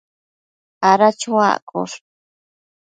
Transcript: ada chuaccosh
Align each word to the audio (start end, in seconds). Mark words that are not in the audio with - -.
ada 0.89 1.07
chuaccosh 1.19 1.95